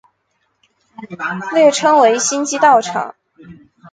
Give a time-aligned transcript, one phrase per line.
[1.53, 3.15] 略称为新机场道。